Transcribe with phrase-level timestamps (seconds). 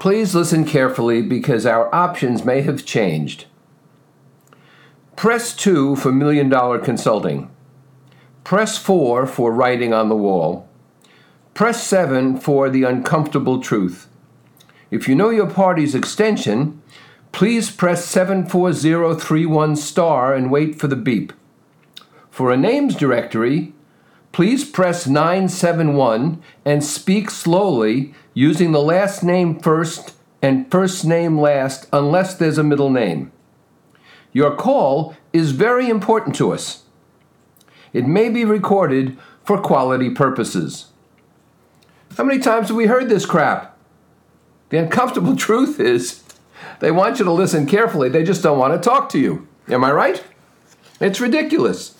[0.00, 3.46] please listen carefully because our options may have changed.
[5.16, 7.50] Press 2 for Million Dollar Consulting.
[8.44, 10.68] Press 4 for Writing on the Wall.
[11.54, 14.08] Press 7 for The Uncomfortable Truth.
[14.90, 16.80] If you know your party's extension,
[17.32, 21.32] please press 74031 star and wait for the beep.
[22.30, 23.74] For a names directory,
[24.32, 31.88] please press 971 and speak slowly using the last name first and first name last
[31.92, 33.32] unless there's a middle name.
[34.32, 36.84] Your call is very important to us.
[37.92, 40.92] It may be recorded for quality purposes.
[42.16, 43.76] How many times have we heard this crap?
[44.68, 46.22] The uncomfortable truth is
[46.80, 49.48] they want you to listen carefully, they just don't want to talk to you.
[49.68, 50.22] Am I right?
[51.00, 51.97] It's ridiculous.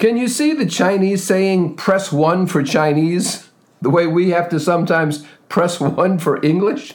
[0.00, 3.50] Can you see the Chinese saying press one for Chinese
[3.82, 6.94] the way we have to sometimes press one for English?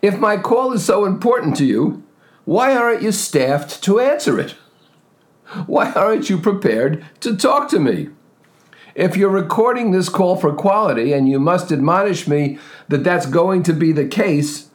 [0.00, 2.04] If my call is so important to you,
[2.44, 4.54] why aren't you staffed to answer it?
[5.66, 8.10] Why aren't you prepared to talk to me?
[8.94, 13.64] If you're recording this call for quality and you must admonish me that that's going
[13.64, 14.68] to be the case,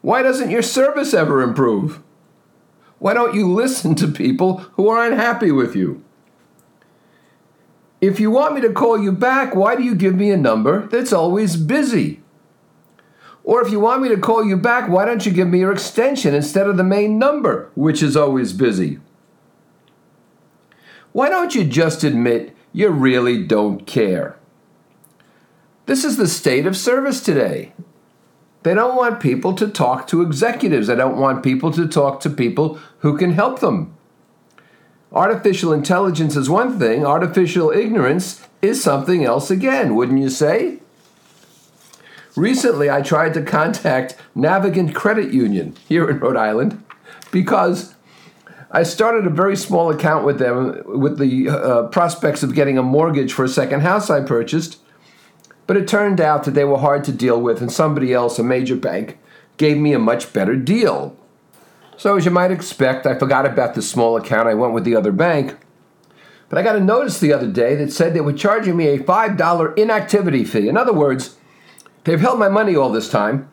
[0.00, 2.02] why doesn't your service ever improve?
[3.02, 6.04] Why don't you listen to people who are unhappy with you?
[8.00, 10.86] If you want me to call you back, why do you give me a number
[10.86, 12.20] that's always busy?
[13.42, 15.72] Or if you want me to call you back, why don't you give me your
[15.72, 19.00] extension instead of the main number, which is always busy?
[21.10, 24.36] Why don't you just admit you really don't care?
[25.86, 27.72] This is the state of service today.
[28.62, 30.86] They don't want people to talk to executives.
[30.86, 33.94] They don't want people to talk to people who can help them.
[35.12, 40.78] Artificial intelligence is one thing, artificial ignorance is something else again, wouldn't you say?
[42.34, 46.82] Recently, I tried to contact Navigant Credit Union here in Rhode Island
[47.30, 47.94] because
[48.70, 52.82] I started a very small account with them with the uh, prospects of getting a
[52.82, 54.78] mortgage for a second house I purchased.
[55.66, 58.42] But it turned out that they were hard to deal with, and somebody else, a
[58.42, 59.18] major bank,
[59.56, 61.16] gave me a much better deal.
[61.96, 64.48] So, as you might expect, I forgot about the small account.
[64.48, 65.56] I went with the other bank.
[66.48, 68.98] But I got a notice the other day that said they were charging me a
[68.98, 70.68] $5 inactivity fee.
[70.68, 71.36] In other words,
[72.04, 73.48] They've held my money all this time,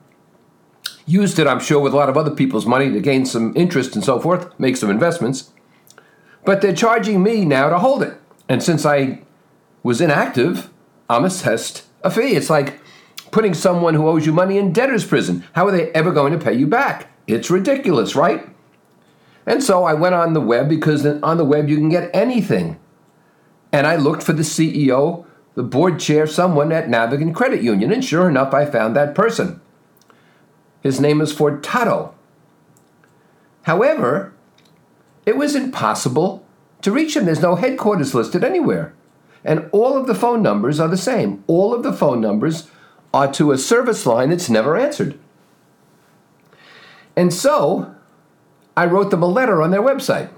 [1.05, 3.95] used it, I'm sure, with a lot of other people's money to gain some interest
[3.95, 5.51] and so forth, make some investments.
[6.45, 8.17] But they're charging me now to hold it.
[8.47, 9.21] And since I
[9.83, 10.69] was inactive,
[11.09, 12.35] I'm assessed a fee.
[12.35, 12.79] It's like
[13.31, 15.43] putting someone who owes you money in debtor's prison.
[15.53, 17.11] How are they ever going to pay you back?
[17.27, 18.47] It's ridiculous, right?
[19.45, 22.79] And so I went on the web because on the web you can get anything.
[23.71, 25.25] And I looked for the CEO
[25.59, 29.59] the board chair someone at Navigant Credit Union, and sure enough, I found that person.
[30.81, 32.13] His name is Furtado.
[33.63, 34.33] However,
[35.25, 36.45] it was impossible
[36.81, 37.25] to reach him.
[37.25, 38.93] There's no headquarters listed anywhere.
[39.43, 41.43] And all of the phone numbers are the same.
[41.47, 42.69] All of the phone numbers
[43.13, 45.17] are to a service line that's never answered.
[47.15, 47.95] And so
[48.77, 50.29] I wrote them a letter on their website.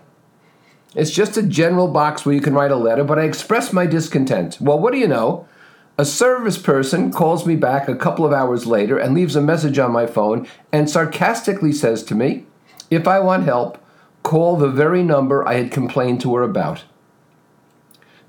[0.96, 3.86] It's just a general box where you can write a letter, but I express my
[3.86, 4.58] discontent.
[4.60, 5.48] Well, what do you know?
[5.98, 9.78] A service person calls me back a couple of hours later and leaves a message
[9.78, 12.46] on my phone and sarcastically says to me,
[12.90, 13.78] If I want help,
[14.24, 16.84] call the very number I had complained to her about.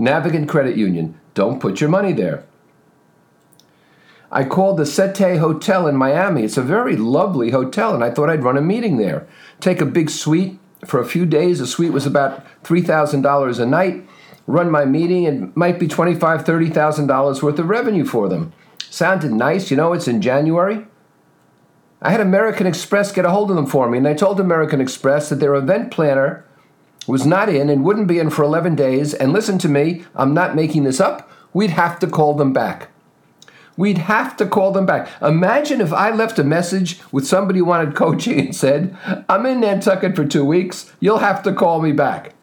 [0.03, 2.45] Navigant Credit Union, don't put your money there.
[4.33, 6.43] I called the Sete Hotel in Miami.
[6.43, 9.29] It's a very lovely hotel, and I thought I'd run a meeting there.
[9.61, 11.59] Take a big suite, for a few days.
[11.59, 14.09] The suite was about $3,000 a night.
[14.47, 18.53] Run my meeting, and might be $25,000, $30,000 worth of revenue for them.
[18.91, 19.71] Sounded nice.
[19.71, 20.87] You know, it's in January.
[22.01, 24.81] I had American Express get a hold of them for me, and I told American
[24.81, 26.45] Express that their event planner
[27.07, 29.15] was not in and wouldn't be in for 11 days.
[29.15, 31.31] And listen to me, I'm not making this up.
[31.53, 32.89] We'd have to call them back.
[33.77, 35.09] We'd have to call them back.
[35.23, 38.97] Imagine if I left a message with somebody who wanted coaching and said,
[39.29, 40.93] I'm in Nantucket for two weeks.
[41.01, 42.35] You'll have to call me back.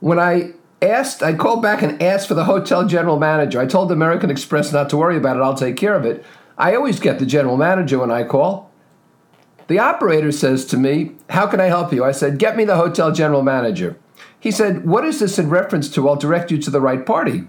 [0.00, 3.60] When I asked, I called back and asked for the hotel general manager.
[3.60, 6.24] I told American Express not to worry about it, I'll take care of it.
[6.58, 8.71] I always get the general manager when I call.
[9.68, 12.04] The operator says to me, How can I help you?
[12.04, 13.96] I said, Get me the hotel general manager.
[14.38, 16.08] He said, What is this in reference to?
[16.08, 17.46] I'll direct you to the right party.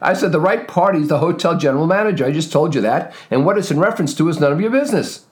[0.00, 2.26] I said, the right party is the hotel general manager.
[2.26, 3.14] I just told you that.
[3.30, 5.26] And what it's in reference to is none of your business.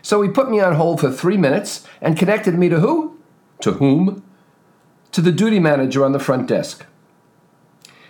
[0.00, 3.18] So he put me on hold for three minutes and connected me to who?
[3.60, 4.24] To whom?
[5.12, 6.86] To the duty manager on the front desk.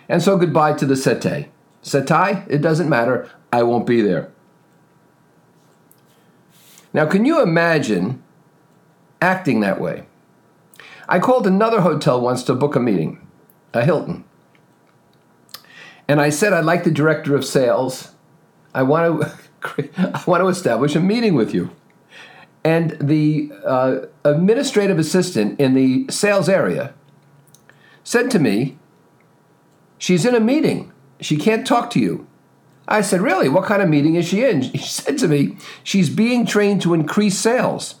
[0.09, 1.49] And so goodbye to the Sete.
[1.83, 3.29] Setai, it doesn't matter.
[3.51, 4.31] I won't be there.
[6.93, 8.21] Now, can you imagine
[9.21, 10.05] acting that way?
[11.09, 13.25] I called another hotel once to book a meeting,
[13.73, 14.23] a Hilton.
[16.07, 18.11] And I said, I'd like the director of sales.
[18.73, 21.71] I want to, I want to establish a meeting with you.
[22.63, 26.93] And the uh, administrative assistant in the sales area
[28.03, 28.77] said to me,
[29.97, 30.91] She's in a meeting.
[31.21, 32.27] She can't talk to you.
[32.87, 33.49] I said, Really?
[33.49, 34.61] What kind of meeting is she in?
[34.73, 37.95] She said to me, She's being trained to increase sales.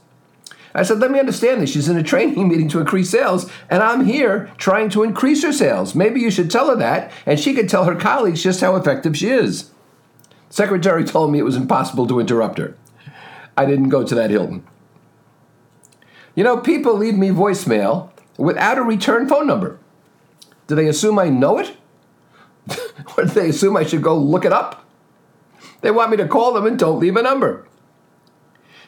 [0.75, 1.71] I said, Let me understand this.
[1.71, 5.53] She's in a training meeting to increase sales, and I'm here trying to increase her
[5.53, 5.95] sales.
[5.95, 9.17] Maybe you should tell her that, and she could tell her colleagues just how effective
[9.17, 9.71] she is.
[10.49, 12.75] Secretary told me it was impossible to interrupt her.
[13.55, 14.65] I didn't go to that Hilton.
[16.35, 19.77] You know, people leave me voicemail without a return phone number.
[20.65, 21.77] Do they assume I know it?
[23.15, 24.85] do they assume I should go look it up?
[25.81, 27.67] They want me to call them and don't leave a number.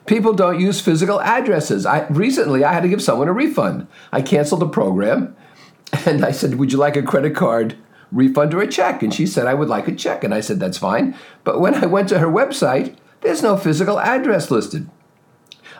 [0.06, 1.86] People don't use physical addresses.
[1.86, 3.88] I recently I had to give someone a refund.
[4.12, 5.36] I canceled the program
[6.06, 7.76] and I said, "Would you like a credit card
[8.12, 10.60] refund or a check?" And she said, "I would like a check." And I said,
[10.60, 14.90] "That's fine." But when I went to her website, there's no physical address listed.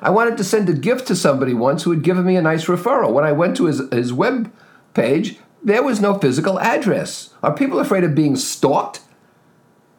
[0.02, 2.66] I wanted to send a gift to somebody once who had given me a nice
[2.66, 3.14] referral.
[3.14, 4.52] When I went to his, his web
[4.94, 7.34] page, there was no physical address.
[7.42, 9.02] Are people afraid of being stalked?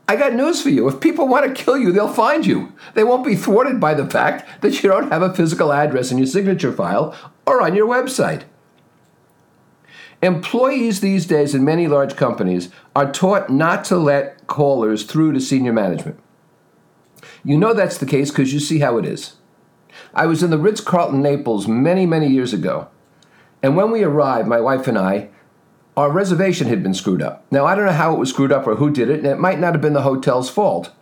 [0.09, 0.87] I got news for you.
[0.89, 2.73] If people want to kill you, they'll find you.
[2.95, 6.19] They won't be thwarted by the fact that you don't have a physical address in
[6.19, 8.45] your signature file or on your website.
[10.23, 15.41] Employees these days in many large companies are taught not to let callers through to
[15.41, 16.21] senior management.
[17.45, 19.35] You know that's the case because you see how it is.
[20.15, 22.87] I was in the Ritz Carlton Naples many, many years ago.
[23.65, 25.31] And when we arrived, my wife and I,
[25.97, 27.45] our reservation had been screwed up.
[27.51, 29.39] Now, I don't know how it was screwed up or who did it, and it
[29.39, 30.93] might not have been the hotel's fault.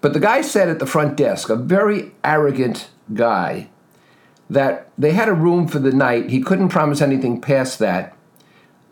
[0.00, 3.70] But the guy said at the front desk, a very arrogant guy,
[4.50, 6.30] that they had a room for the night.
[6.30, 8.16] He couldn't promise anything past that,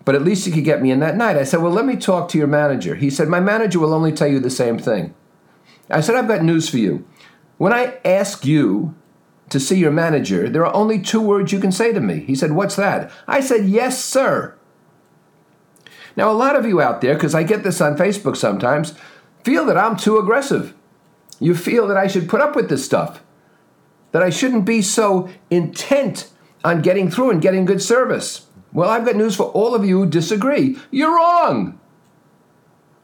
[0.05, 1.37] but at least he could get me in that night.
[1.37, 2.95] I said, Well, let me talk to your manager.
[2.95, 5.15] He said, My manager will only tell you the same thing.
[5.89, 7.07] I said, I've got news for you.
[7.59, 8.95] When I ask you
[9.49, 12.21] to see your manager, there are only two words you can say to me.
[12.21, 13.11] He said, What's that?
[13.27, 14.56] I said, Yes, sir.
[16.17, 18.95] Now, a lot of you out there, because I get this on Facebook sometimes,
[19.45, 20.75] feel that I'm too aggressive.
[21.39, 23.23] You feel that I should put up with this stuff,
[24.13, 26.31] that I shouldn't be so intent
[26.65, 28.47] on getting through and getting good service.
[28.73, 30.79] Well, I've got news for all of you who disagree.
[30.91, 31.79] You're wrong.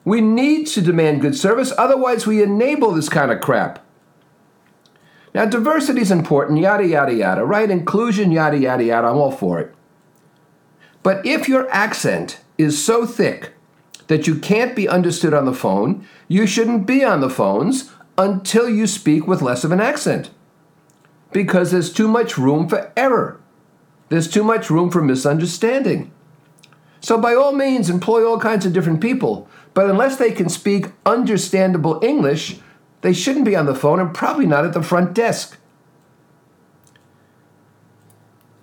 [0.05, 3.85] We need to demand good service, otherwise, we enable this kind of crap.
[5.35, 7.71] Now, diversity is important, yada, yada, yada, right?
[7.71, 9.09] Inclusion, yada, yada, yada.
[9.09, 9.75] I'm all for it.
[11.03, 13.53] But if your accent is so thick
[14.07, 18.69] that you can't be understood on the phone, you shouldn't be on the phones until
[18.69, 20.31] you speak with less of an accent.
[21.33, 23.41] Because there's too much room for error.
[24.09, 26.13] There's too much room for misunderstanding.
[27.01, 30.87] So, by all means, employ all kinds of different people, but unless they can speak
[31.05, 32.59] understandable English,
[33.01, 35.59] they shouldn't be on the phone and probably not at the front desk.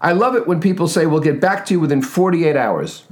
[0.01, 3.03] I love it when people say, We'll get back to you within 48 hours.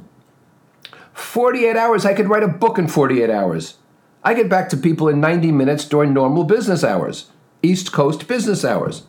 [1.18, 3.77] 48 hours, I could write a book in 48 hours.
[4.24, 7.32] I get back to people in 90 minutes during normal business hours,
[7.63, 9.03] East Coast business hours.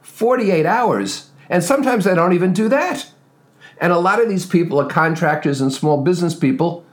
[0.00, 3.10] 48 hours, and sometimes I don't even do that.
[3.78, 6.86] And a lot of these people are contractors and small business people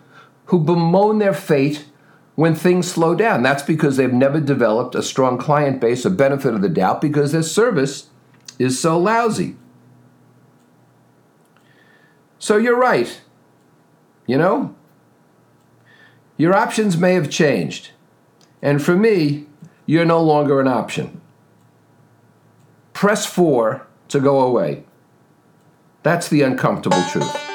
[0.45, 1.85] who bemoan their fate
[2.35, 3.43] when things slow down.
[3.43, 7.31] That's because they've never developed a strong client base, a benefit of the doubt, because
[7.31, 8.09] their service
[8.59, 9.55] is so lousy.
[12.37, 13.21] So you're right.
[14.31, 14.73] You know?
[16.37, 17.89] Your options may have changed.
[18.61, 19.47] And for me,
[19.85, 21.19] you're no longer an option.
[22.93, 24.85] Press 4 to go away.
[26.03, 27.50] That's the uncomfortable truth.